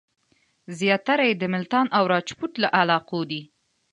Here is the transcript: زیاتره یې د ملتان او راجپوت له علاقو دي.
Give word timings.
زیاتره 0.79 1.23
یې 1.29 1.35
د 1.37 1.43
ملتان 1.53 1.85
او 1.97 2.03
راجپوت 2.13 2.51
له 2.63 2.67
علاقو 2.79 3.19
دي. 3.31 3.41